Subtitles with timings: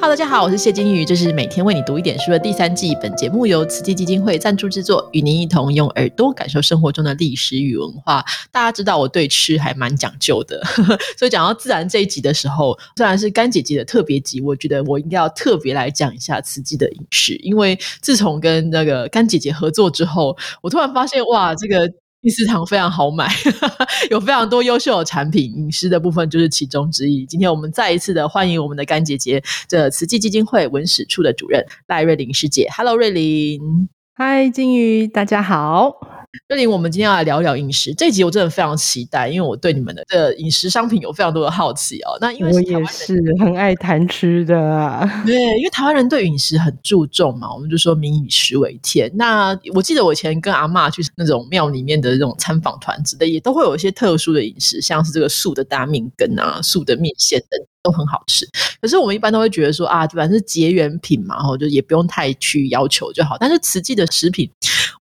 [0.00, 2.96] Hello，大家好，我是谢金鱼，这是每天为你读一点书的第三季。
[3.02, 8.24] 本节目由慈济基金会赞助制作，与您一同用耳朵感受生活中的历史与文化。
[8.52, 10.62] 大家知道我对吃还蛮讲究的，
[11.18, 21.92] 所以讲到自然这一集的时候，虽然是干姐姐的特别集，我觉得我应该要特别来讲一下慈济的饮食，因为自从跟那个干姐姐合作之后，我突然发现哇，这个。
[22.20, 23.28] 第四堂非常好买，
[24.10, 27.24] 有非常多优秀的产品，饮食的部分就是其中之一。
[27.24, 32.68] 今天我们再一次的欢迎我们的甘姐姐，这慈济基金会文史处的主任赖瑞玲师姐。
[32.76, 33.88] Hello，瑞玲。
[34.14, 36.17] 嗨，金鱼，大家好。
[36.46, 37.92] 瑞玲，我们今天要来聊聊饮食。
[37.92, 42.16] 这集我真的非常期待，因为我对你们的的饮食商品有非常多的好奇哦。
[42.20, 49.10] 那因为我也是很爱谈吃的，对，因为台湾人对饮食很注重嘛，我们就说民以食为天。
[49.14, 57.60] 那我记得我以前跟阿妈去那种庙里面的这种参访团之类，也都会有一些特殊的饮食，像是这个素的大面羹啊、素的面线等。
[57.80, 58.44] 都很好吃，
[58.82, 63.36] 可是我们一般都会觉得说啊，反正是结缘品嘛，然后就也不用太去要求就好。
[63.38, 64.50] 但是慈济的食品，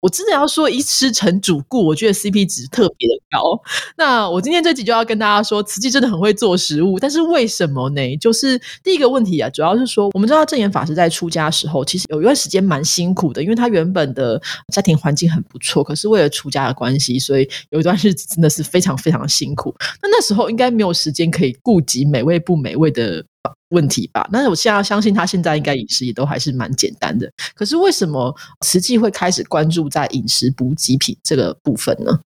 [0.01, 3.61] 我真的要说一吃成主顾，我觉得 CP 值特别的高。
[3.97, 8.17] 那我今天这集就要跟大家说，慈济真的很会做食物，但是为什么呢？
[8.17, 14.41] 就是第一个问题啊，主要是说我们知道正言法师在出家时候，其实有一段时间蛮辛苦的，因为他原本的
[14.73, 19.75] 家庭环境很不错，可是为了出家的关系，所以有一段日子真的是非常非常辛苦。
[20.01, 22.77] 那那时候应该没有时间可以顾及美味不美。
[22.77, 23.25] 味的
[23.69, 27.31] 问题吧，但是我现在相信他现在应该饮食也都还是蛮简单的。
[27.55, 32.19] 可是为什么慈济会开始关注在饮食补给品这个部分呢？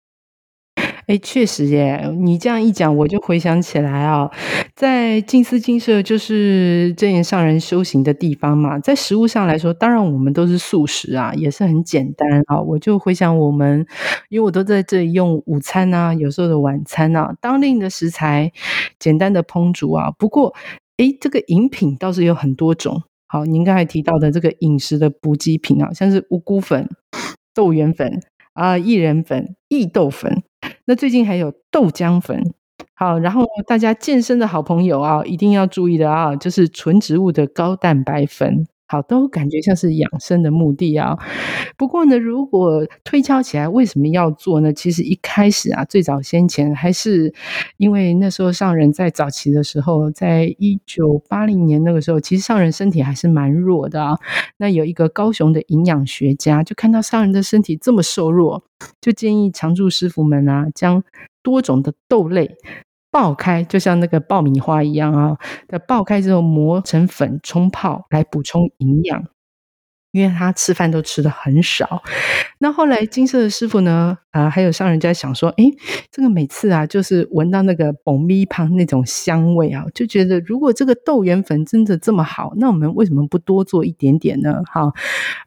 [1.07, 2.07] 哎，确实耶！
[2.19, 4.29] 你这样一讲，我就回想起来啊，
[4.75, 8.77] 在净思金舍就是正言上人修行的地方嘛。
[8.77, 12.61] 在食物上来说，当然我们都是素食啊，也是很简单啊。
[12.61, 13.83] 我就回想我们，
[14.29, 18.51] 因为我都在这里用午餐啊，有时候的晚餐啊，当令的食材，
[18.99, 20.11] 简单的烹煮啊。
[20.11, 20.53] 不过，
[20.99, 23.01] 哎，这个饮品倒是有很多种。
[23.25, 26.89] 好，您刚才提到的这个饮食的补给品啊，像是五谷粉、
[27.53, 30.43] 豆圆粉啊、薏仁粉、薏豆粉。
[30.83, 32.53] 那最近还有豆浆粉，
[32.95, 38.67] 好，然后大家健身的好朋友啊，一定要注意的啊，就是纯植物的高蛋白粉。
[38.91, 41.15] 好，都感觉像是养生的目的啊。
[41.77, 44.73] 不过呢，如果推敲起来，为什么要做呢？
[44.73, 47.31] 其实一开始啊，最早先前还是
[47.77, 54.17] 因为那时候上人在早期的时候，在一九八零年那个时候，其实上人身体还是蛮弱的啊。
[54.57, 58.63] 那有一个高雄的营养学家，就看到上人的身体这么瘦弱，
[58.99, 61.03] 就建议常住师傅们啊，将
[61.43, 62.57] 多种的豆类。
[63.11, 65.37] 爆开，就像那个爆米花一样啊！
[65.67, 69.23] 它爆开之后磨成粉冲泡，来补充营养。
[70.11, 72.01] 因为他吃饭都吃的很少，
[72.57, 74.17] 那后来金色的师傅呢？
[74.31, 75.65] 啊，还有商人家想说，哎，
[76.11, 84.61] 这个每次啊，就是闻到那个捧咪旁那种香味啊，就觉得如果这个豆圆粉真的这么好，那我们为什么不多做一点点呢？
[84.71, 84.81] 哈，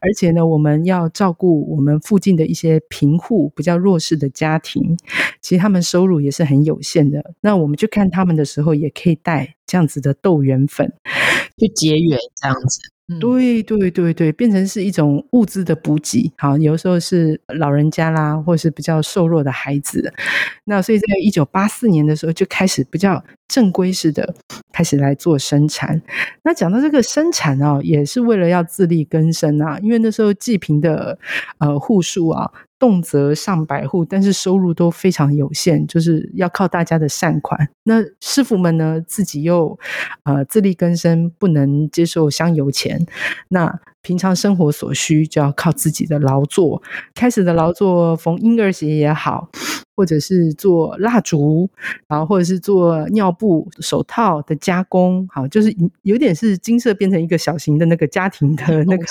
[0.00, 4.96] 而且呢，我们要照顾我们附近的一些贫户、比较弱势的家庭，
[5.40, 7.34] 其实他们收入也是很有限的。
[7.40, 10.92] 那我们去看他们的时候，也可以带这样子的豆圆粉
[11.56, 12.91] 去结缘，这样子。
[13.20, 16.32] 对对对对，变成是一种物资的补给。
[16.38, 20.12] 好，有时候是老人家啦，或是比较瘦弱的孩子。
[20.64, 24.34] 那所以在一九八四年的时候，就开始比较正规式的
[24.72, 26.00] 开始来做生产。
[26.44, 31.18] 那讲到这个生产啊，也是为了要自力更生啊，因为那时候济贫的
[31.58, 32.50] 呃户数啊。
[32.82, 37.68] 动辄上百户，但是收入都非常有限，就是要靠大家的善款。
[37.84, 39.78] 那师傅们呢，自己又
[40.24, 43.06] 呃自力更生，不能接受香油钱。
[43.50, 46.82] 那平常生活所需就要靠自己的劳作。
[47.14, 49.48] 开始的劳作，缝婴儿鞋也好。
[49.94, 51.68] 或者是做蜡烛，
[52.08, 59.04] 然后或者是做尿布、手套的加工，好，就是有点是金色变成一个小型的那个家庭的那个，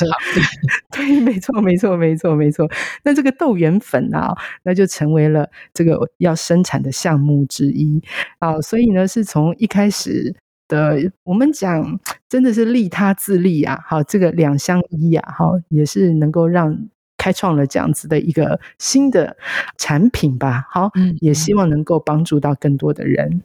[0.91, 2.69] 对，没错，没错，没错，没错。
[3.03, 8.01] 那这个豆圆粉啊，那就成为了这个要生产的项目之一
[8.39, 8.59] 啊。
[8.61, 10.35] 所以呢，是从一开始
[10.67, 16.89] 的我们讲，真的是利他自利啊，好，这个两相依啊，好，也是能够让。
[17.21, 19.37] 开创了这样子的一个新的
[19.77, 20.89] 产品吧，好，
[21.19, 23.43] 也希望能够帮助到更多的人。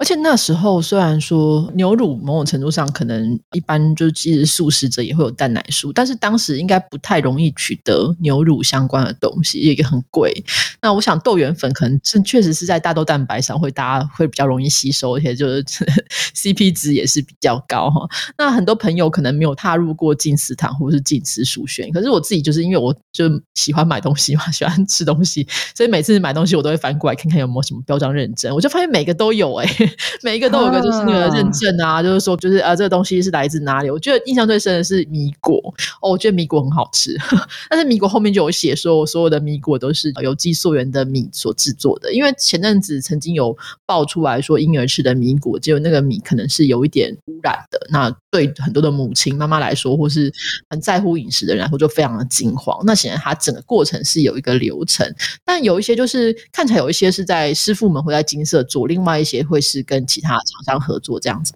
[0.00, 10.42] 而且那时候虽然说牛乳某种程度上可能一般就是即使素食者也会有蛋奶素，但是当时应该不太容易取得牛乳相关的东西，也很贵。
[10.80, 15.62] 那我想豆圆粉可能是确实是在大豆蛋白上会大家会比较容易吸收，而且就是
[16.34, 18.08] CP 值也是比较高哈。
[18.38, 29.68] 那很多朋友可能没有踏入过进食堂或是进食书选，可是我自己就是因为我就喜欢买东西嘛，喜欢吃东西，所以每次买东西我都会翻过来看看有没有什么标章认证，我就发现每个都有哎。
[30.22, 33.90] 每一个都有个就是那个认证啊，就是说就是啊这个东西是来自哪里？
[33.90, 35.58] 我觉得印象最深的是米果
[36.02, 37.16] 哦，我觉得米果很好吃，
[37.68, 43.56] 但是米果后面就有写说我所有的米果都是有机溯源的米所制作的，因为前阵子曾经有
[43.86, 50.32] 爆出来说婴儿吃的米果，只有那个米可能是有一点污染的，那对很多的母亲妈妈来说，或是
[50.68, 52.80] 很在乎饮食的人来说，就非常的惊慌。
[52.84, 55.06] 那显然它整个过程是有一个流程，
[55.44, 61.54] 但有一些就是看起来有一些是在师傅们会在金色做，另外一些会是跟其他厂商合作这样子。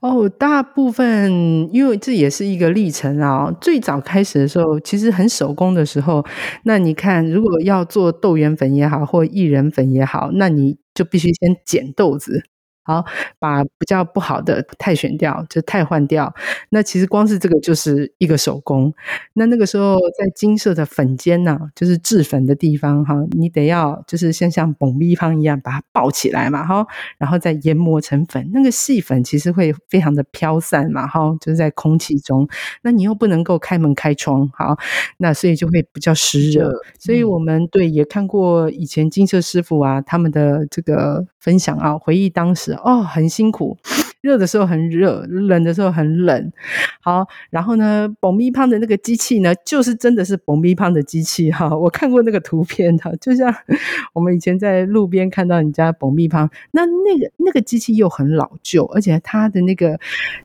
[0.00, 1.32] 哦，大部分
[1.72, 3.50] 因为这也是一个历程啊。
[3.60, 6.24] 最早开始的时候，其实很手工的时候，
[6.64, 12.44] 那你看，如果要做豆圆粉也好，或薏仁粉也好，那你就必须先捡豆子。
[12.86, 13.04] 好，
[13.40, 16.32] 把比较不好的汰选掉，就汰换掉。
[16.68, 18.94] 那其实光是这个就是一个手工。
[19.32, 26.86] 那那个时候在金色的粉间呢，就是制粉的地方哈，你得要就是先像蹦咪方一样把它抱起来嘛哈，
[27.18, 28.48] 然后再研磨成粉。
[28.54, 32.48] 那个细粉其实会非常的飘散嘛哈，就是在空气中。
[32.82, 34.78] 那你又不能够开门开窗，好，
[35.18, 36.72] 那所以就会比较湿热。
[37.00, 42.75] 所以我们对也看过以前金色师傅啊他们的这个分享啊，回忆当时。
[42.84, 43.76] 哦，很辛苦，
[44.20, 46.52] 热的时候很热，冷的时候很冷。
[47.00, 51.68] 好，然后呢，蹦咪胖的那个机器呢，就是真的是蹦咪胖的机器哈。
[51.76, 53.54] 我看过那个图片哈，就像
[54.14, 59.98] 我们以前在路边看到人家蹦咪胖，那那个那个机器又很老旧，而且它的那个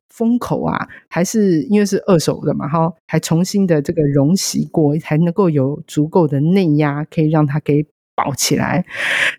[0.09, 7.85] 封口啊，还是因为是二手的嘛哈，还重新的这个溶洗过，才能够有足够的内压，可以让它给。
[8.15, 8.85] 抱起来，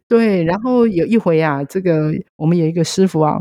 [0.09, 3.39] 对，然后有一回啊，这个我们有一个师傅啊。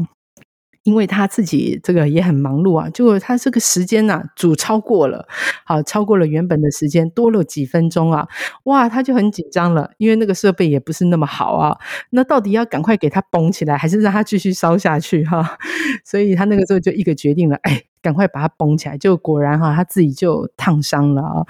[0.83, 5.27] 因为他自己这个也很忙碌啊，结果他这个时间呐煮超过了，
[5.63, 8.27] 好超过了原本的时间，多了几分钟啊，
[8.63, 11.77] 哇，他就很紧张了，因为那个设备也不是那么好啊，
[12.09, 15.55] 那到底要赶快给他绷起来，还是让他继续烧下去哈？
[16.03, 21.45] 所以他那个时候就一个决定了，哎，赶快把它绷起来，就果然哈，他自己就烫伤了啊。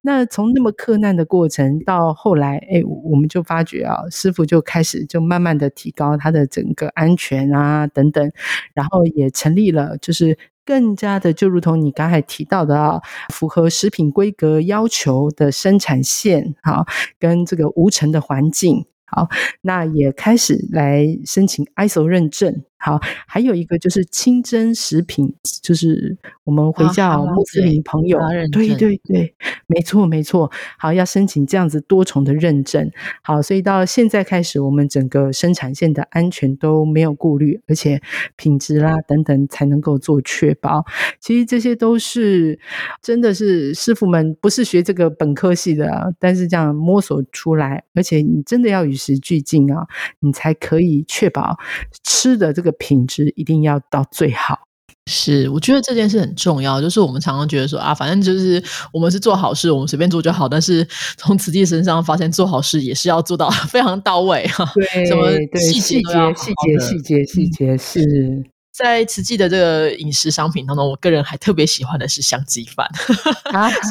[0.00, 8.30] 那从那么克难的过程到后来，哎，我们就发觉啊，师傅就开始就慢慢的提高他的整个安全啊等等。
[8.74, 16.86] 然后也成立了，就是更加的，就如同你刚才提到的啊，符合食品规格要求的生产线，好，
[17.18, 19.28] 跟这个无尘的环境，好，
[19.60, 22.62] 那也开始来申请 ISO 认证。
[22.84, 22.98] 好，
[23.28, 25.32] 还有一个就是清真食品，
[25.62, 28.18] 就是我们回教穆斯林朋友，
[28.50, 29.32] 对对对，
[29.68, 30.50] 没错没错。
[30.76, 32.90] 好，要申请这样子多重的认证。
[33.22, 38.02] 好，所以到现在开始，我们整个生产线的安全都没有顾虑，而且
[38.34, 40.84] 品质啦等等才能够做确保。
[41.20, 42.58] 其实这些都是
[43.00, 49.86] 真的是师傅们不是学这个本科系的，但是这样摸索出来，而且你真的要与时俱进啊，
[50.18, 51.56] 你才可以确保
[52.02, 52.71] 吃的这个。
[52.72, 54.58] 品质一定要到最好，
[55.06, 56.80] 是我觉得这件事很重要。
[56.80, 60.48] 就是我们常常觉得说啊，反正就是我们是做好事，我们随便做就好。
[60.48, 60.86] 但是
[61.16, 64.70] 从慈济身上发现，做好事也是要做到非常到位哈。
[64.74, 68.51] 对，什么细节、细节、细节、细节、细节是。
[68.72, 72.88] 在慈济的这个饮食商品当中，我个人还特别喜欢的是香鸡饭。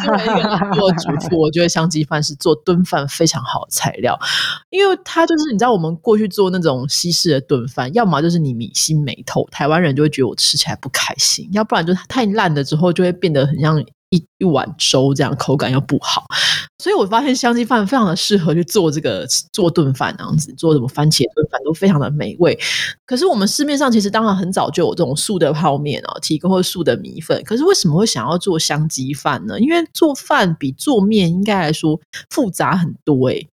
[0.03, 4.19] 作为一个做主 妇，我觉得香鸡饭是做炖饭非常好的材料，
[4.71, 13.83] 因为它就是你知道，我们过去做那种西式的炖饭，要么就是你米心没透，台湾人就会觉得我吃起来不开心；要不然就是太烂了之后，就会变得很像。
[14.12, 16.25] 一一碗粥这样口感又不好，
[16.77, 22.58] 所以我发现香鸡饭非常的适合去做这个做炖饭那样子，做什么番茄炖饭都非常的美味。
[23.06, 27.41] 可是我们市面上其实当然很早就有这种素的泡面哦，提供素的米粉。
[27.44, 29.60] 可是为什么会想要做香鸡饭呢？
[29.60, 32.00] 因为做饭比做面应该来说
[32.30, 33.48] 复杂很多诶。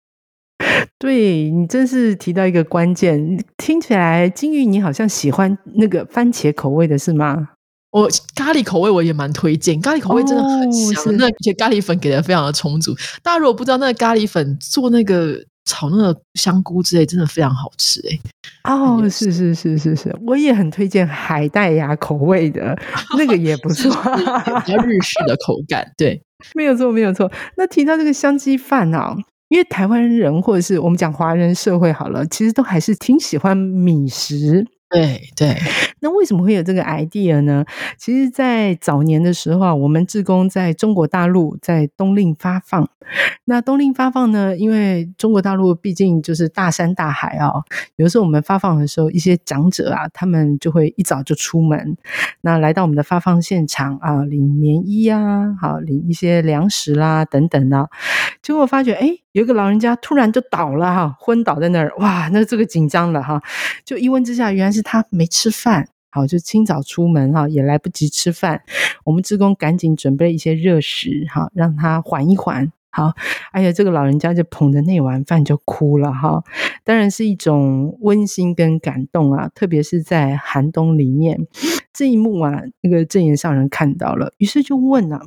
[0.99, 7.51] 对你真是提到一个关键，听起来金玉你好像喜欢那个番茄口味的是吗？
[7.97, 12.95] 我咖喱口味我也蛮推荐，咖喱口味真的很香，那而且咖喱粉给的非常的充足。
[13.23, 18.19] 大家如果不知道那个咖喱粉做那个炒那个香菇之类，真的非常好吃哎。
[18.71, 22.77] 哦，是是是是是，我也很推荐海带芽口味的
[23.17, 25.91] 那个也不错，比较日式的口感。
[25.97, 26.21] 对，
[26.55, 27.33] 没有错没有错。
[27.57, 29.17] 那提到这个香鸡饭啊，
[29.49, 34.67] 因为台湾人或者是我们讲华人社会好了，其实都还是挺喜欢米食。
[34.89, 35.57] 对对，
[36.01, 37.65] 那为什么会有这个 idea 呢？
[37.99, 42.89] 其实，在早年的时候啊，我们志工在中国大陆在冬令发放。
[43.47, 47.51] 那冬令发放呢，因为中国大陆毕竟就是大山大海啊，
[47.97, 51.97] 有的时候我们发放的时候，一些长者啊，他们就会一早就出门，
[52.43, 57.91] 那来到我们的发放现场啊，领棉衣啊，好领一些粮食啦等等的，
[58.41, 59.19] 结果发觉哎。
[59.37, 63.43] 有一个老人家突然就倒了哈，昏倒在那儿，哇，那这个紧张了哈，
[63.85, 68.63] 就一问之下，原来是他没吃饭，好，就清早出门哈，也来不及吃饭，
[69.05, 72.73] 我们职工赶紧准备一些热食哈，让他缓一缓。
[72.91, 73.13] 好，
[73.53, 76.43] 哎呀，这个老人家就捧着那碗饭就哭了哈，
[76.83, 81.47] 当然是一种温馨跟感动啊，特别是在寒冬里面，
[81.93, 85.21] 这一幕啊，那个正言上人看到了，于是就问啊，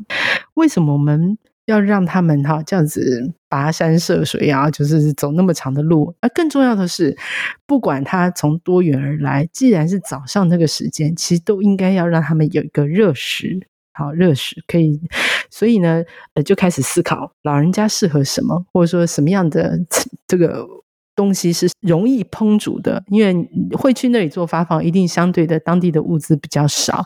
[0.55, 1.37] 为什么我们
[1.67, 6.15] 要让他们哈这样子跋山涉水啊，就是走那么长的路？
[6.21, 7.17] 而更重要的是，
[7.65, 13.67] 不管他从多远而来，既然是早上那个时间，其实都应该要让他们有一个热食。
[13.91, 14.97] 好热食可以，
[15.51, 16.01] 所以呢，
[16.33, 19.77] 呃，就开始思考老人家适合什么，或者说什么样的
[20.25, 20.65] 这个
[21.17, 23.03] 东西是容易烹煮的。
[23.07, 27.05] 因为会去那里做发放，一定相对的当地的物资比较少，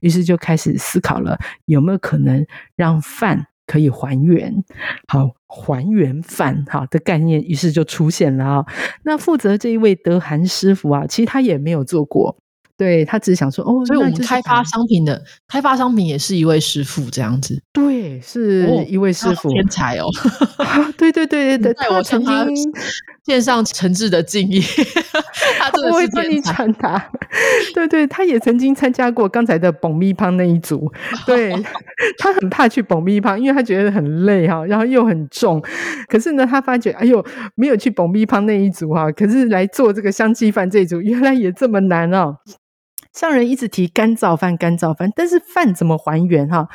[0.00, 4.52] 于是就开始思考了有没有可能让饭可以还原，
[5.06, 8.66] 好还原饭哈的概念，于是就出现了啊。
[9.04, 12.36] 那负责这一位德韩师傅啊，其实他也没有做过。
[12.76, 20.06] 对他只是想说哦，所以我们开发商品的开发商品也是一位师傅这样子，对，是一位师傅天才哦，
[20.96, 22.34] 对对对对对， 我曾经
[23.24, 24.60] 献上诚挚的敬意，
[25.58, 27.10] 他我会帮你传达，
[27.74, 30.90] 对对，他也曾经参加过刚才的蹦咪胖那一组，
[31.26, 31.54] 对
[32.18, 35.62] 他很怕去蹦咪胖，因为他觉得很累哈，然后又很重，
[36.08, 37.24] 可是呢，他发觉哎呦，
[37.54, 42.36] 没有去蹦咪胖那一组哈，可是来做这个香鸡饭这一组，原来也这么难哦。
[43.12, 46.68] 上人一直提干燥饭，干燥饭，但是饭怎么还原哈？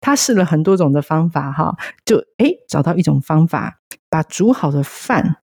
[0.00, 1.74] 他试了很多种的方法哈，
[2.04, 3.78] 就诶找到一种方法，
[4.10, 5.36] 把煮好的饭。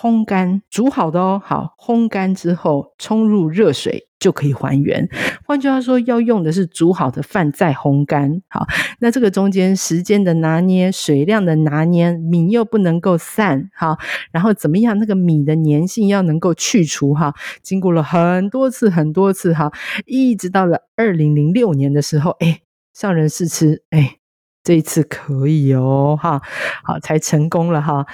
[0.00, 5.08] 烘干煮好的哦，好烘干之后冲入热水就可以还原。
[5.44, 8.40] 换句话说，要用的是煮好的饭再烘干。
[8.48, 8.64] 好，
[9.00, 13.70] 那这个中间时间的拿捏、水量的拿捏，米又不能够散。
[13.74, 13.98] 好，
[14.30, 14.96] 然后怎么样？
[15.00, 17.12] 那个米的粘性要能够去除。
[17.12, 19.72] 哈，经过了很多次、很多次，哈，
[20.06, 22.60] 一直到了二零零六年的时候，哎，
[22.94, 24.18] 上人试吃，哎，
[24.62, 26.40] 这一次可以哦，哈，
[26.84, 28.06] 好，才成功了，哈。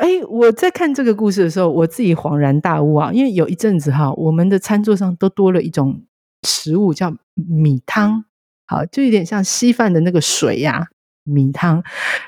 [0.00, 3.12] 哎，我在看这个故事的时候，我自己恍然大悟啊！
[3.12, 6.02] 因为有一阵子哈，我们的餐桌上都多了一种
[6.42, 8.24] 食物，叫米汤，
[8.66, 10.86] 好，就有点像稀饭的那个水呀。
[11.24, 11.82] 米汤，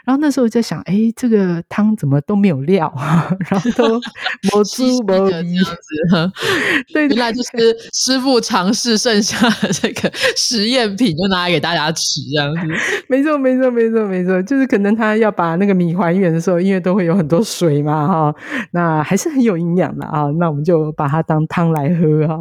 [0.05, 2.93] 然后那时候在想，哎，这个汤怎么都没有料，
[3.51, 4.01] 然后都
[4.53, 5.57] 没猪没鱼
[6.95, 7.51] 原来就是
[7.93, 12.61] 师傅尝试剩下的这个实验品，就拿来给大家吃这样子。
[13.09, 18.35] 没错，没错，没错，没错，就是可能他要把那个米还原的时候，因为都会有很多水嘛，哈，
[18.73, 20.25] 那还是很有营养的啊。
[20.39, 22.39] 那我们就把它当汤来喝啊，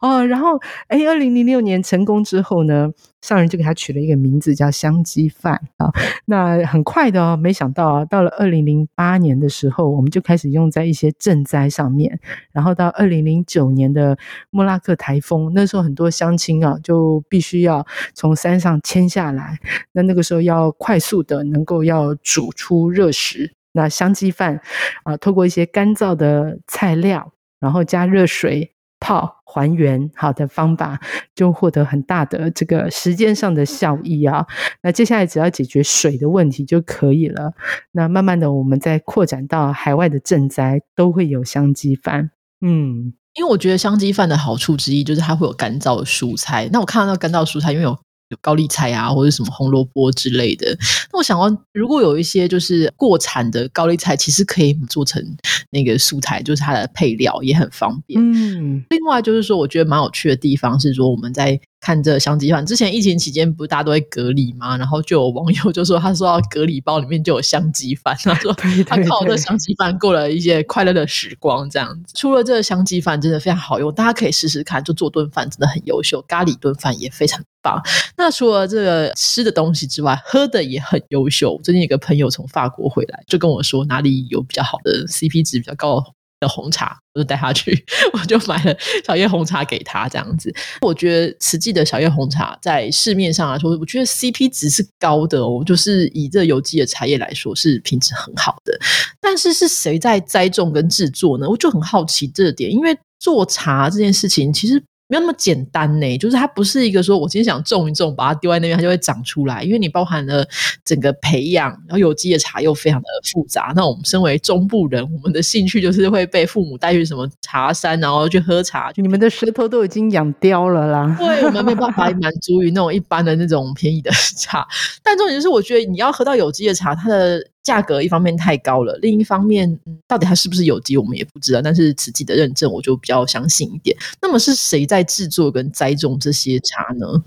[0.00, 2.88] 哦，然后，哎，二零零六年成功之后呢？
[3.20, 5.90] 上人就给他取了一个名字叫香鸡饭啊，
[6.26, 12.20] 那很快的哦，没想到啊，到了二零零八年的时候，我们就开始用在一些赈灾上面，
[12.52, 14.16] 然后到二零零九年的
[14.50, 17.84] 莫拉克台风，那时候很多乡亲啊，就必须要
[18.14, 19.58] 从山上迁下来，
[19.92, 24.60] 那那个时候要快速的能够要煮出热食，那香鸡饭
[25.02, 28.72] 啊，透过一些干燥的菜料，然后加热水。
[29.00, 31.00] 泡还原好的方法，
[31.34, 34.46] 就获得很大的这个时间上的效益啊。
[34.82, 37.52] 那接下来只要解决水的问题就可以了。
[37.92, 42.30] 那慢慢的，我们再扩展到海外的赈灾，都会有香鸡饭。
[42.60, 46.68] 嗯，因为我觉得香鸡饭的好处之一就是它会有干燥的蔬菜。
[46.72, 47.98] 那我看到那干燥蔬菜，因为有。
[48.28, 50.76] 有高丽菜啊，或者什么红萝卜之类的。
[51.12, 55.22] 那我想问，如果有一些就是过产的高丽菜，其实可以做成
[55.70, 58.20] 那个素菜，就是它的配料也很方便。
[58.20, 61.60] 嗯，另外就是说，我觉得蛮有趣的地方是说，我们在。
[61.80, 64.76] 看这香鸡饭，之前疫情期间不是大家都会隔离吗？
[64.76, 72.12] 然后就有网友就说，他说隔离包里面就有香鸡饭，他说他靠这香鸡饭过了一些快乐的时光，这样子。
[72.16, 77.80] 除了这个香鸡饭真的非常好用，大家可以试试看，就做顿饭真的很优秀，咖喱炖饭也非常棒。
[78.16, 81.58] 那除了这个吃的东西之外，喝的也很优秀。
[81.62, 86.00] 最近有个朋友从法国回来，就跟我说哪里有比较好的 CP 值比较高。
[86.00, 90.54] 的的红茶，我就带他去，我就买了小叶红茶给他，这样子。
[90.80, 98.78] 我觉得实际的小叶红茶在市面上来说，我觉得 CP 值是高的哦，就是以这有机的茶叶来说，是品质很好的。
[99.20, 101.48] 但是是谁在栽种跟制作呢？
[101.48, 104.82] 我就很好奇这点，因为做茶这件事情其实。
[105.08, 109.62] 没有那么简单呢，就是它不是一个说我今天想种一种，把它丢在那边，它就会长出来。
[109.62, 110.46] 因为你包含了
[110.84, 113.72] 整个培养，然后有机的茶又非常的复杂。
[113.74, 118.92] 那我们身为中部人，我们的兴趣就是会被父母带去什么茶山，然后去喝茶。
[118.96, 124.66] 你们的舌头都已经养刁了啦，对我们没办法满足于那种一般的那种便宜的 茶。
[125.02, 131.60] 但重点就是，我觉得你要喝到有机的茶，它的价格一方面太高了，另一方面，到底它是不是有机，我们也不知道。
[131.60, 133.94] 但是慈济的认证，我就比较相信一点。
[134.22, 137.22] 那么是谁在制作跟栽种这些茶呢？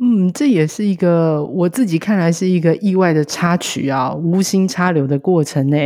[0.00, 5.76] 嗯，这也是一个我自己看来是一个意外的插曲啊，无心插柳的过程呢。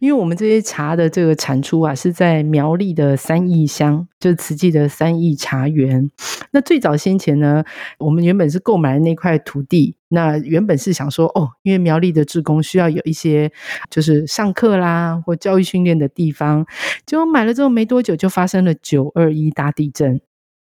[0.00, 6.10] 因为我们这些茶的这个产出啊，是在苗栗的三义乡，就是慈济的三义茶园。
[6.50, 7.62] 那最早先前呢，
[7.98, 13.52] 我们原本是购买那块土地，那原本是想说，哦，因为苗栗的职工需要有一些
[13.88, 16.66] 就是上课啦或教育训练的地方，
[17.06, 20.20] 结果买了之后没多久就发生了九二一大地震。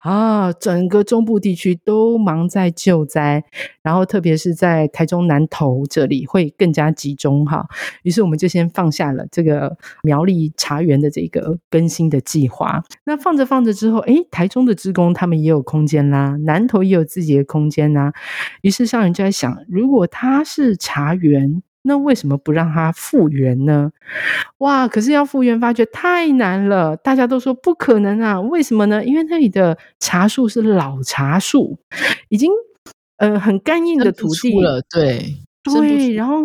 [0.00, 3.44] 啊，整个中部地区都忙在救灾，
[3.82, 7.66] 然后特别是在台中南投这里会更加集中哈。
[8.02, 12.82] 于是我们就先放下了这个苗栗茶园的这个更新的计划。
[13.04, 18.12] 那放着放着之后，诶，台中的职工他们也有空间啦，南投也有自己的空间啦。
[18.62, 21.62] 于是上人就在想，如果他是茶园。
[21.82, 23.90] 那为什么不让它复原呢？
[24.58, 24.86] 哇！
[24.86, 26.96] 可是要复原，发觉太难了。
[26.96, 28.40] 大家都说不可能啊！
[28.40, 29.04] 为什么呢？
[29.04, 31.78] 因为那里的茶树是老茶树，
[32.28, 32.50] 已经
[33.16, 34.82] 呃很干硬的土地了。
[34.90, 35.36] 对。
[35.62, 36.42] 对，然后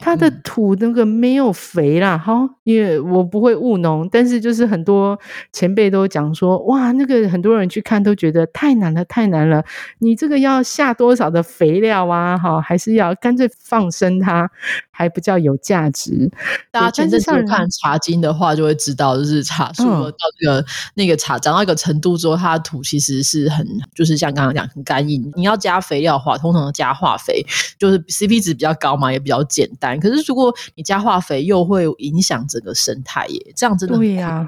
[0.00, 5.18] 它的土那个没有肥啦，哈，因为我不会务农，但是就是很多
[5.52, 9.62] 前辈都讲说，哇，那个很多人去看都觉得太难了，太难了，
[9.98, 14.50] 你这个要下多少的肥料啊，哈，还是要干脆放生它。
[14.98, 16.28] 还不叫有价值。
[16.72, 20.64] 大家前阵子看茶经的话，就会知道，就是茶树到这个
[20.94, 23.64] 那个茶长到一个程度之后，它的土其实是很，
[23.94, 25.30] 就是像刚刚讲很干硬。
[25.36, 27.46] 你要加肥料的话，通常加化肥，
[27.78, 29.98] 就是 CP 值比较高嘛，也比较简单。
[30.00, 34.46] 可是如果你加化肥，又会影响整个生态耶，这样真的对呀。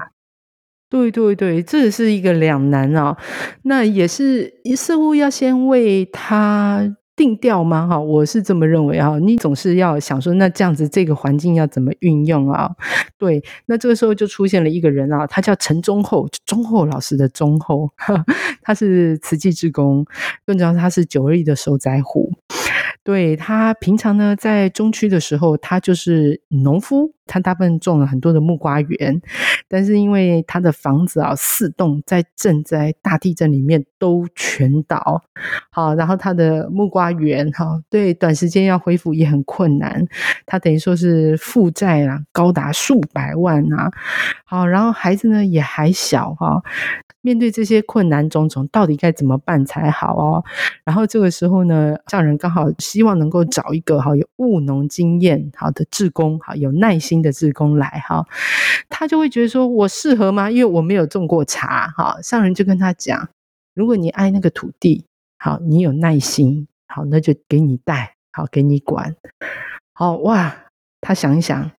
[0.89, 3.17] 对对对，这是一个两难啊。
[3.63, 6.97] 那也是似乎要先为它。
[7.13, 7.85] 定调吗？
[7.87, 9.19] 哈，我是这么认为哈。
[9.19, 12.71] 你总是要想说，那这样子这个环境要怎么运用啊？
[13.19, 17.87] 对，那这个时候就出现了一个人啊，他叫陈忠厚，忠厚老师的忠厚，
[18.63, 20.03] 他是慈济之工，
[20.47, 22.30] 更重要他是九二一的受灾户。
[23.03, 29.19] 对他平常呢，在中区的时候，他就是农夫，他大部分种了很多的木瓜园，
[29.67, 35.23] 但是因为他的房子啊四栋在震灾大地震里面都全倒，
[35.71, 40.05] 好，然后他的木瓜园哈，对，短时间要恢复也很困难，
[40.45, 43.91] 他等于说是负债啊，高达数百万啊，
[44.45, 46.61] 好，然后孩子呢也还小哈。
[47.21, 50.43] 面对这些困难种种，到底该怎么办才好哦？
[50.83, 58.25] 然后这个时候呢，上人刚好希望能够找一个哈有务农经验好的志工，哈有耐心的志工来哈，
[58.89, 60.49] 他就会觉得说我适合吗？
[60.49, 62.19] 因为我没有种过茶哈。
[62.23, 63.29] 上人就跟他讲，
[63.75, 65.05] 如果你爱那个土地，
[65.37, 69.15] 好，你有耐心，好，那就给你带，好，给你管，
[69.93, 70.55] 好哇。
[71.01, 71.71] 他想一想，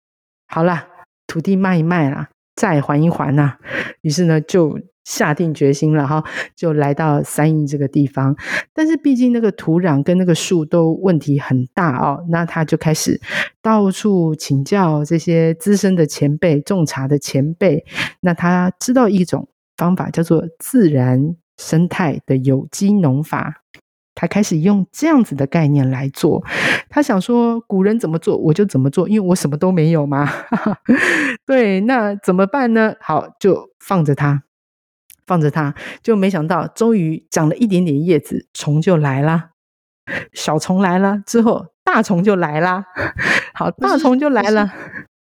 [0.47, 0.87] 好了，
[1.27, 3.57] 土地卖一卖啦，债还一还呐。
[4.01, 4.79] 于是呢，就。
[5.03, 6.23] 下定决心了哈，
[6.55, 8.35] 就来到三义这个地方。
[8.73, 13.19] 但是毕竟那个土壤跟那个树都问题很大哦，那他就开始
[13.61, 17.85] 到处请教这些资深的前辈、种茶的前辈。
[18.19, 23.63] 那他知道一种方法叫做自然生态的有机农法，
[24.13, 26.43] 他开始用这样子的概念来做。
[26.89, 30.29] 他想说，古人怎么做我就怎么做，因为我什么都没有嘛。
[31.45, 32.93] 对，那怎么办呢？
[32.99, 34.43] 好，就放着它。
[35.25, 39.49] 放着它，就没想到终于长了一点点叶子，虫就来啦。
[40.33, 42.83] 小虫来了之后，大虫就来啦。
[43.53, 44.69] 好，大虫就来了。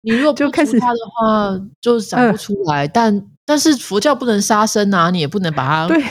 [0.01, 2.87] 你如果不开始它的话，就长不出来。
[2.87, 6.01] 但但是佛教不能杀生啊，你也不能把它对。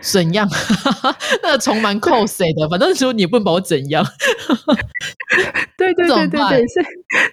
[0.00, 0.48] 怎样？
[1.42, 2.68] 那个虫蛮扣谁的？
[2.68, 4.04] 反正说你也不能把我怎样。
[5.76, 6.86] 对对对对对，所以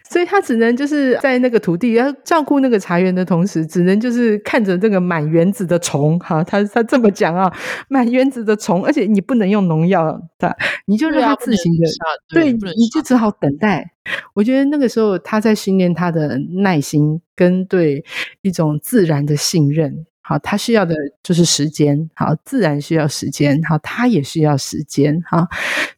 [0.09, 6.43] 所以他只能就是在那个土地要照顾那个茶园的同时，只能就是看着这个满园子的虫哈。
[6.43, 7.51] 他他这么讲啊，
[7.89, 11.87] 满园子的虫，而且你不能用农药的，你就让它自行的，
[12.29, 13.91] 对，你就只好等待。
[14.33, 18.05] 我觉得那个时候他在训练他的耐心跟对
[18.41, 20.05] 一种自然的信任。
[20.27, 25.47] 好，他需要的就是时间，好，自然需要时间，好，他也需要时间，哈，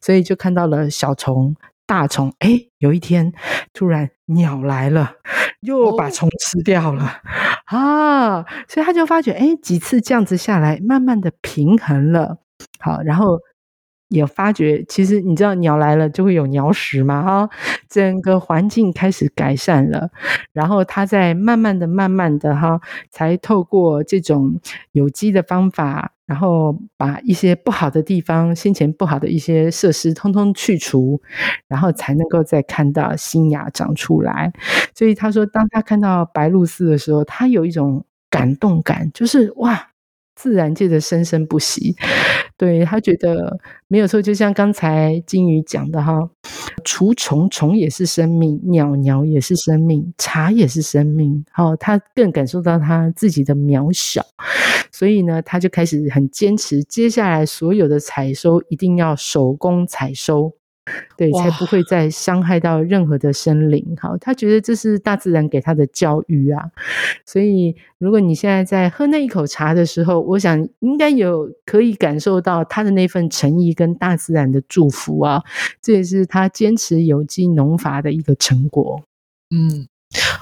[0.00, 3.32] 所以就看到了小虫、大虫，哎，有一天
[3.72, 5.14] 突然鸟来了，
[5.62, 7.20] 又把虫吃掉了，
[7.64, 12.38] 啊，所以他就发觉，哎，几次这样子下来，慢慢的平衡了，
[12.78, 13.40] 好，然后
[14.10, 17.48] 也发觉，其实你知道鸟来了就会有鸟屎嘛，哈，
[17.88, 20.10] 整个环境开始改善了，
[20.52, 24.60] 然后他在慢慢的、慢慢的，哈，才透过这种
[24.92, 31.22] 有机的方法，然后把一些不好的地方、先前不好的一些设施通通去除，
[31.68, 34.52] 然后才能够再看到新芽长出来。
[34.92, 39.86] 所以他说，当他看到白露寺的时候，他有一种感动感，就是哇。
[40.36, 41.94] 自然界的生生不息，
[42.60, 44.20] 对他觉得没有错。
[44.20, 46.28] 就像刚才金鱼讲的哈，
[46.84, 51.42] 除虫虫也是生命，鸟鸟也是生命，茶也是生命。
[51.52, 54.22] 好，他更感受到他自己的渺小，
[54.92, 60.52] 所以呢，他就开始很坚持，接下来所有的采收一定要手工采收。
[61.16, 63.84] 对，才不会再伤害到任何的生灵。
[64.00, 66.70] 好，他觉得这是大自然给他的教育啊。
[67.24, 75.42] 所以，如果你现在在喝那一口茶的时候，我想应该有可以感受到他的那份诚意跟大自然的祝福啊。
[75.80, 79.02] 这也是他坚持有机农法的一个成果。
[79.50, 79.86] 嗯。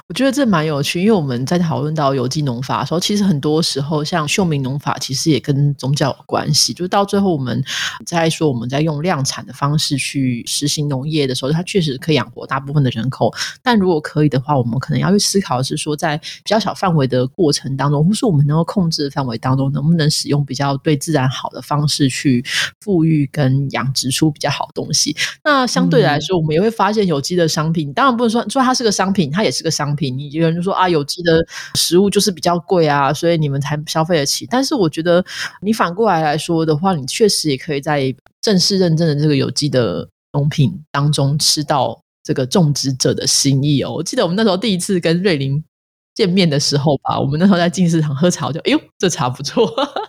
[0.08, 6.72] 我觉得这蛮有趣，因为我们在讨论到有机农法的时候，其实很多时候像秀明农法，其实也跟宗教有关系。
[6.72, 7.62] 就是到最后，我们
[8.06, 13.30] 在说我们在用量产的方式去实行农业的时候，它确实可以养活大部分的人口。
[13.62, 22.42] 但如果可以的话，我们可能要去思考的是说，在比较小范围的过程当中，或是我们能够控制的范围当中，能不能使用比较对自然好的方式去
[22.80, 25.14] 富裕跟养殖出比较好的东西？
[25.44, 30.16] 那相对来说，我们也会发现有机的商品，当然不能说说它是个商品，它也是这个商品。
[30.16, 31.44] 你有人就说啊，有机的
[31.74, 34.46] 食物就是比较贵啊，所以你们才消费得起。
[34.48, 35.24] 但是我觉得，
[35.60, 43.92] 你反过来来说的话，你确实也可以在正式认证的这个有机的农品当中吃到这个种植者的心意哦。
[43.92, 45.62] 我记得我们那时候第一次跟瑞林。
[46.18, 49.64] 见面的时候吧，我们那时候在进市场喝茶，我就哎呦，这茶不错，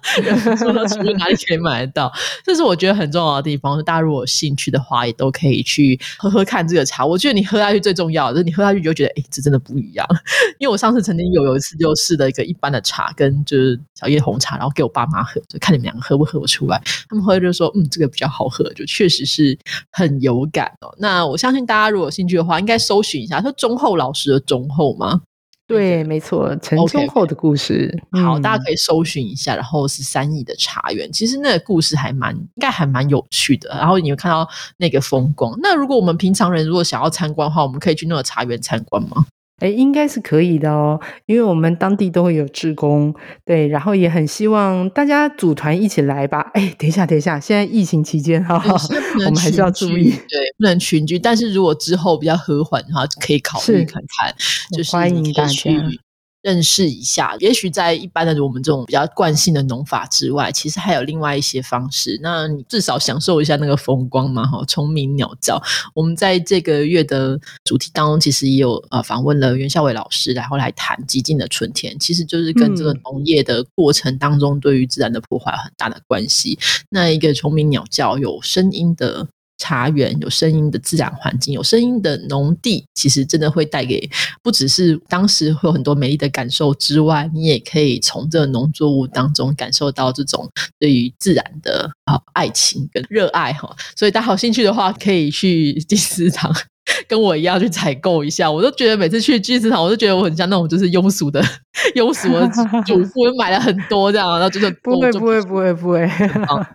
[0.57, 2.11] 说到除了哪里可以买得到，
[2.43, 3.77] 这是我觉得很重要的地方。
[3.83, 7.05] 大家如果有兴趣的话，也都可以去喝喝看这个茶。
[7.05, 10.03] 我觉得你喝下去最重要的，是你喝下去就觉得，哎，这真的不一样。
[10.57, 16.81] 因为我上次曾经有有一次就试了一个一般的茶，跟就是小叶红茶，然后给我爸妈喝，就看你们两个喝不喝得出来。
[17.07, 19.55] 他们喝就说，嗯，这个比较好喝，就确实是
[19.91, 20.91] 很有感哦。
[20.97, 25.21] 那我相信大家如果有兴趣的话，应该搜寻一下，说忠厚老师的忠厚吗？
[25.69, 27.95] 对，没错，陈秋后的故事。
[28.11, 29.55] 好，大家可以搜寻一下。
[29.55, 33.69] 然后是三亿的茶园，其实那个故事还蛮，应该还蛮有趣的。
[33.69, 35.55] 然后你会看到那个风光。
[35.61, 39.27] 那如果我们平常人如果想要参观的话，我们可以去那个茶园参观吗？
[39.59, 43.13] 哎，应该是可以的哦，因为我们当地都会有志工，
[43.45, 46.49] 对，然后也很希望大家组团一起来吧。
[46.53, 51.19] 哎，等一下，等一下，现在疫情期间哈，我们还是要注意，对，不能群居。
[51.19, 54.33] 但是如果之后比较和缓的话，可以考虑看看，
[54.75, 55.71] 就是欢迎大家。
[56.41, 62.19] 认识一下，也许在一般的我们这种比较惯性的农法之外，其实还有另外一些方式。
[62.21, 65.61] 那你至少享受一下那个风光嘛，哈，虫鸣鸟叫。
[65.93, 76.57] 我们在这个月的主题当中，其实也有呃访问了袁孝伟老师，然后来谈极尽的春天，其实就是跟这个农业的过程当中对于自然的破坏很大的关系。
[76.89, 79.27] 那一个虫鸣鸟叫有声音的。
[79.59, 84.09] 茶园有声音的自然环境，有声音的农地，其实真的会带给
[84.41, 93.75] 不只是当时会有很多美丽的感受之外，你也可以从这农作物当中感受到这种对于自然的啊爱情跟热爱哈。
[93.95, 96.51] 所以大家有兴趣的话，可以去第四场。
[97.07, 101.41] 跟我一样去采购一下，我都觉得每次去巨市场，我都觉得我很像那种就是庸俗的
[101.95, 102.47] 庸俗的
[102.85, 106.09] 主 妇，买了很多这样，然后就是不会不会不会不会，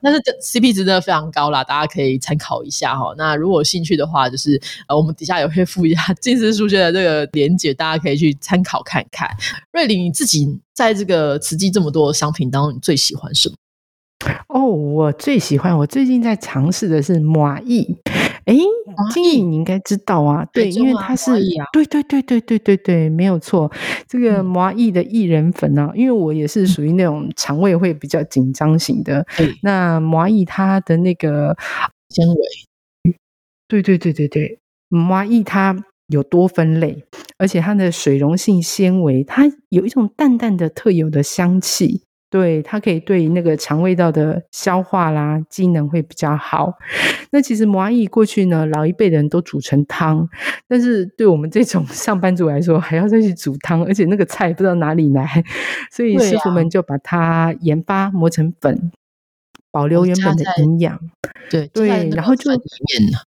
[0.03, 3.15] 但是这 CP 值真的非常高啦，大家可以参考一下哈。
[3.17, 9.29] 那如果有兴趣的话，就是呃我们底下也会附一下金丝书学的这个连接，大家可以去参考看看。
[9.73, 13.55] 瑞玲，你自己在这个慈济这么多商品当中，你最喜欢什么？
[14.49, 17.97] 哦，我最喜欢，我最近在尝试的是马艺。
[18.47, 18.55] 哎，
[19.13, 21.31] 金颖你应该知道啊，对，因为它是，
[21.73, 23.71] 对对对对对对对，没有错。
[24.07, 29.27] 这个麻艺的薏仁粉啊，因为我也是属于那种肠胃会比较紧张型的。
[29.63, 31.57] 那麻艺它的那个
[32.11, 32.37] 纤维，
[33.69, 35.77] 对对对对对，麻艺它
[36.09, 37.05] 有多分类，
[37.39, 42.04] 而且它的水溶性纤维，它有一种淡淡的特有的香气。
[42.35, 46.73] 对，它可以对那个肠胃道的消化啦，机能会比较好。
[47.31, 50.29] 那其实麻蚁过去呢，老一辈的人都煮成汤，
[50.67, 55.45] 但是对我们这种 上班族来说，还要再去煮汤，而且那个菜不知道哪里来，
[55.93, 58.91] 所以师傅们就把它研发磨成粉，
[59.71, 60.99] 保留原本的营养。
[61.49, 62.51] 对对，然后就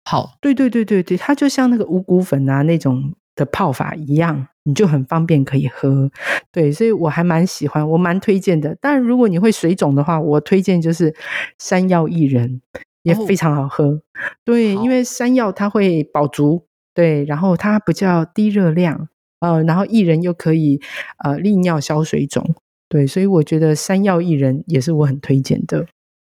[0.04, 0.36] 泡。
[0.42, 4.46] 对对对对对，它就像那个五谷粉啊那种的泡法一样。
[4.64, 6.10] 你就很方便可以喝，
[6.52, 8.76] 对，所以我还蛮喜欢，我蛮推荐的。
[8.78, 11.12] 但如果你会水肿的话，我推荐就是
[11.58, 12.60] 山药薏仁，
[13.02, 14.02] 也非常好喝。
[14.44, 19.08] 对，因为山药它会饱足，对，然后它比较低热量，
[19.40, 20.78] 呃，然后薏仁又可以
[21.24, 22.54] 呃利尿消水肿，
[22.88, 25.86] 对，所以我觉得山药薏仁也是我很推荐的。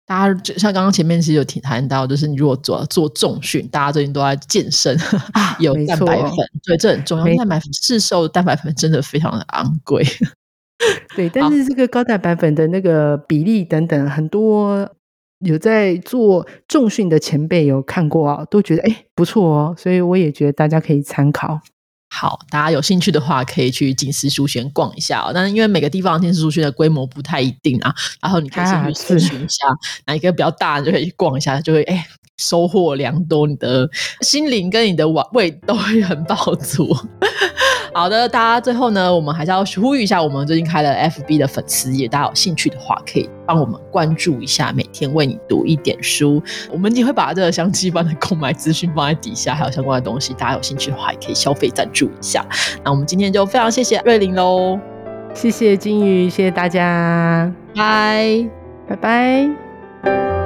[0.04, 4.98] 大家就像刚刚前面其实有提谈到，就是你如果做做重训，大家最近都在健身，
[5.58, 7.24] 有蛋白粉，对，这很重要。
[7.36, 10.04] 蛋白粉市售蛋白粉真的非常的昂贵，
[11.14, 14.90] 对， 但是这个高蛋白粉的那个比例等等，很多
[15.38, 21.60] 有在做重训的前辈有看过啊，都觉得哎不错哦，所以我也觉得大家可以参考。
[22.14, 25.30] 好，大家有兴趣的话，可以去锦思书轩逛一下哦。
[25.32, 29.64] 但是因为每个地方锦思书轩的规模不太一定啊，然后你可以先去咨询一下
[30.04, 33.88] 哪一个比较大，就可以去逛一下，就会哎收获良多，你的
[34.20, 36.94] 心灵跟你的胃胃都会很饱足。
[37.94, 46.42] 好的，大家最后呢，我们还是要呼吁一下，我们最近开了 FB 的粉丝页，大家有兴趣的话，可以帮我们关注一下，每天为你读一点书。
[46.70, 52.44] 我们也会把这个相机般的购买资讯放在底下，还有相关的东西，大家有兴趣的话，也可以消费赞助一下。
[52.82, 54.78] 那我们今天就非常谢谢瑞玲喽，
[55.34, 58.48] 谢谢金鱼，谢谢大家，拜
[58.88, 60.41] 拜拜。